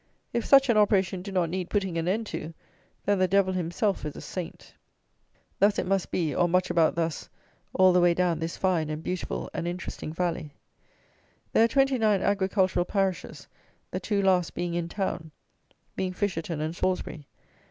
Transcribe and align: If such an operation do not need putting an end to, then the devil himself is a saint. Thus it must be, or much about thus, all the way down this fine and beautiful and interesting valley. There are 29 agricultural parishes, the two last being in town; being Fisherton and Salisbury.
If 0.33 0.43
such 0.45 0.67
an 0.67 0.77
operation 0.77 1.21
do 1.21 1.31
not 1.31 1.51
need 1.51 1.69
putting 1.69 1.95
an 1.95 2.07
end 2.07 2.25
to, 2.33 2.55
then 3.05 3.19
the 3.19 3.27
devil 3.27 3.53
himself 3.53 4.03
is 4.03 4.15
a 4.15 4.21
saint. 4.21 4.73
Thus 5.59 5.77
it 5.77 5.85
must 5.85 6.09
be, 6.09 6.33
or 6.33 6.49
much 6.49 6.71
about 6.71 6.95
thus, 6.95 7.29
all 7.71 7.93
the 7.93 8.01
way 8.01 8.15
down 8.15 8.39
this 8.39 8.57
fine 8.57 8.89
and 8.89 9.03
beautiful 9.03 9.47
and 9.53 9.67
interesting 9.67 10.11
valley. 10.11 10.55
There 11.53 11.63
are 11.63 11.67
29 11.67 12.19
agricultural 12.19 12.85
parishes, 12.85 13.47
the 13.91 13.99
two 13.99 14.23
last 14.23 14.55
being 14.55 14.73
in 14.73 14.89
town; 14.89 15.29
being 15.95 16.13
Fisherton 16.13 16.61
and 16.61 16.75
Salisbury. 16.75 17.27